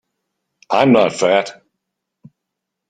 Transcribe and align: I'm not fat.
I'm 0.71 0.93
not 0.93 1.13
fat. 1.13 1.61